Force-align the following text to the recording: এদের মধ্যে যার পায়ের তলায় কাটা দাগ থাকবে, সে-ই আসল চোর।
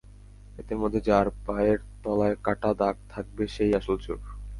এদের 0.57 0.77
মধ্যে 0.77 0.99
যার 1.01 1.27
পায়ের 1.45 1.77
তলায় 2.03 2.35
কাটা 2.43 2.71
দাগ 2.73 2.95
থাকবে, 3.09 3.43
সে-ই 3.47 3.73
আসল 3.75 3.97
চোর। 3.97 4.19